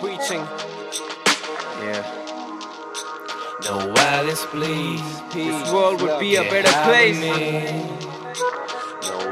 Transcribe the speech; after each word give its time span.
preaching. 0.00 0.40
Yeah. 1.80 2.02
No 3.64 3.92
violence, 3.94 4.44
please. 4.46 5.22
This 5.32 5.72
world 5.72 6.02
would 6.02 6.20
be 6.20 6.36
a 6.36 6.42
better 6.42 6.72
place. 6.84 7.18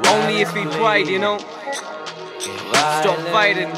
Only 0.09 0.41
if 0.43 0.55
we 0.55 0.63
tried, 0.65 1.09
you 1.09 1.19
know. 1.19 1.39
Stop 2.39 3.19
fighting. 3.33 3.71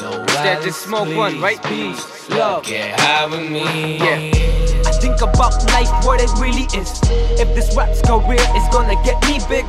No 0.00 0.20
Instead, 0.22 0.62
just 0.62 0.82
smoke 0.82 1.16
one, 1.16 1.40
right? 1.40 1.62
Peace, 1.64 2.28
love. 2.30 2.64
Get 2.64 2.98
high 3.00 3.26
with 3.26 3.50
me. 3.50 3.98
Yeah. 3.98 4.67
Think 5.00 5.22
about 5.22 5.54
life, 5.70 5.90
what 6.04 6.20
it 6.20 6.30
really 6.38 6.66
is. 6.74 6.90
If 7.38 7.54
this 7.54 7.74
rap's 7.76 8.02
career 8.02 8.42
is 8.58 8.66
gonna 8.74 8.98
get 9.04 9.22
me 9.30 9.38
big. 9.48 9.64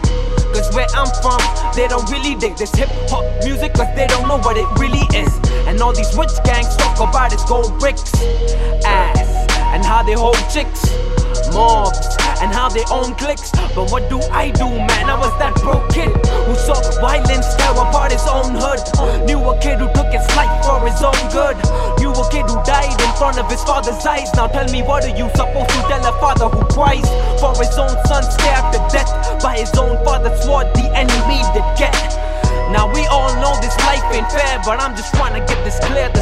Cause 0.54 0.74
where 0.74 0.88
I'm 0.98 1.06
from, 1.22 1.38
they 1.76 1.88
don't 1.88 2.10
really 2.10 2.34
dig 2.34 2.58
this 2.58 2.74
hip 2.74 2.90
hop 3.08 3.24
music, 3.46 3.74
cause 3.74 3.94
they 3.96 4.08
don't 4.08 4.28
know 4.28 4.40
what 4.40 4.58
it 4.58 4.66
really 4.82 5.06
is. 5.14 5.30
And 5.68 5.80
all 5.82 5.94
these 5.94 6.10
rich 6.18 6.34
gangs 6.44 6.76
talk 6.78 6.98
about 6.98 7.32
is 7.32 7.44
gold 7.46 7.78
bricks, 7.80 8.12
ass, 8.84 9.46
and 9.70 9.86
how 9.86 10.02
they 10.02 10.14
hold 10.14 10.42
chicks, 10.50 10.90
mobs, 11.54 12.02
and 12.42 12.52
how 12.52 12.68
they 12.68 12.84
own 12.90 13.14
clicks. 13.14 13.52
But 13.78 13.92
what 13.92 14.10
do 14.10 14.20
I 14.34 14.50
do, 14.50 14.66
man? 14.66 15.06
I 15.14 15.20
was 15.20 15.30
that 15.38 15.54
broke 15.62 15.94
kid 15.94 16.10
who 16.50 16.56
saw 16.56 16.82
violence 17.00 17.46
tear 17.56 17.78
apart 17.78 18.12
his 18.12 18.26
own 18.26 18.58
hood. 18.58 18.82
Knew 19.28 19.38
a 19.38 19.54
kid 19.62 19.69
front 23.30 23.46
of 23.46 23.52
his 23.52 23.64
father's 23.64 24.06
eyes. 24.06 24.34
Now 24.34 24.48
tell 24.48 24.68
me, 24.72 24.82
what 24.82 25.06
are 25.06 25.16
you 25.16 25.30
supposed 25.36 25.70
to 25.70 25.82
tell 25.88 26.02
a 26.02 26.14
father 26.20 26.50
who 26.50 26.66
cries 26.74 27.08
for 27.40 27.54
his 27.62 27.78
own 27.78 27.94
son 28.08 28.24
scared 28.24 28.74
to 28.74 28.80
death 28.92 29.12
by 29.42 29.60
his 29.60 29.72
own 29.78 30.04
father 30.04 30.36
swore 30.42 30.64
the 30.74 30.90
enemy 30.96 31.38
did 31.54 31.68
get? 31.78 31.94
Now 32.74 32.92
we 32.92 33.06
all 33.06 33.30
know 33.42 33.54
this 33.62 33.78
life 33.86 34.04
ain't 34.14 34.32
fair, 34.32 34.60
but 34.66 34.82
I'm 34.82 34.96
just 34.96 35.14
trying 35.14 35.40
to 35.40 35.46
get 35.46 35.64
this 35.64 35.78
clear. 35.80 36.19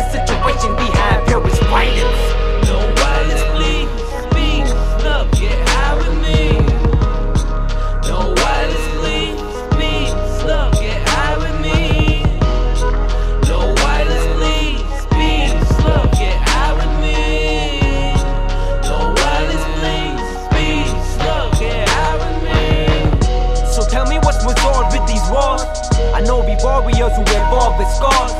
Warriors 26.77 27.13
who 27.17 27.23
evolve 27.25 27.77
with 27.77 27.89
scars. 27.89 28.33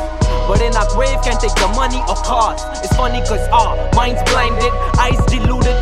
But 0.47 0.61
in 0.61 0.75
our 0.77 0.87
grave 0.93 1.17
can't 1.23 1.39
take 1.39 1.55
the 1.55 1.67
money 1.75 1.99
or 2.07 2.15
cars. 2.21 2.61
It's 2.85 2.95
funny 2.95 3.19
cause 3.25 3.43
our 3.49 3.75
minds 3.93 4.21
blinded, 4.29 4.71
eyes 4.99 5.19
deluded 5.27 5.75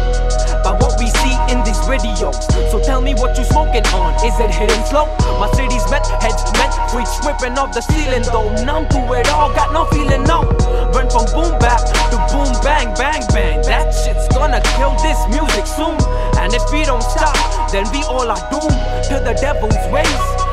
by 0.64 0.73
what 0.81 0.98
we 0.98 1.06
see 1.22 1.36
in 1.52 1.61
these 1.61 1.78
videos. 1.86 2.42
So 2.72 2.81
tell 2.81 3.02
me 3.02 3.14
what 3.14 3.38
you 3.38 3.44
smoking 3.44 3.86
on. 3.94 4.16
Is 4.26 4.39
it 4.39 4.50
hidden 4.50 4.81
slow? 4.88 5.06
My 5.38 5.52
city's 5.53 5.86
met, 5.92 6.08
heads 6.23 6.42
met, 6.58 6.73
freaks 6.89 7.20
whipping 7.22 7.58
off 7.59 7.73
the 7.76 7.81
ceiling 7.81 8.26
though. 8.31 8.50
Numb 8.66 8.88
to 8.89 9.02
it 9.14 9.30
all, 9.30 9.53
got 9.53 9.73
no 9.73 9.86
feeling 9.92 10.23
no. 10.23 10.48
Run 10.95 11.09
from 11.11 11.26
boom 11.36 11.53
back 11.59 11.83
to 12.09 12.17
boom 12.31 12.50
bang 12.64 12.89
bang 12.95 13.22
bang. 13.30 13.61
That 13.70 13.94
shit's 13.94 14.28
gonna 14.33 14.61
kill 14.80 14.95
this 15.03 15.20
music 15.30 15.67
soon. 15.67 16.00
And 16.42 16.53
if 16.53 16.64
we 16.72 16.86
don't 16.86 17.03
stop, 17.03 17.38
then 17.70 17.86
we 17.92 18.02
all 18.09 18.26
are 18.26 18.44
doomed 18.50 18.81
to 19.11 19.22
the 19.22 19.38
devil's 19.38 19.78
ways. 19.94 20.44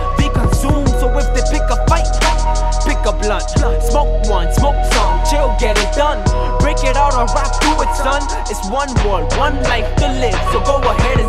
Smoke 3.40 4.28
one, 4.28 4.52
smoke 4.52 4.76
some, 4.92 5.24
chill, 5.28 5.54
get 5.58 5.78
it 5.78 5.94
done. 5.94 6.20
Break 6.58 6.84
it 6.84 6.96
out 6.96 7.14
or 7.14 7.26
rap 7.34 7.52
to 7.60 7.70
it, 7.82 7.94
son. 7.96 8.22
It's 8.50 8.68
one 8.68 8.92
world, 9.06 9.32
one 9.36 9.62
life 9.62 9.88
to 9.96 10.08
live. 10.08 10.38
So 10.52 10.60
go 10.64 10.76
ahead. 10.82 11.21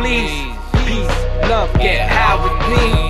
please. 0.00 0.56
Peace, 0.86 1.48
love, 1.48 1.72
get 1.74 2.08
high 2.08 2.36
with 2.42 3.04
me. 3.04 3.09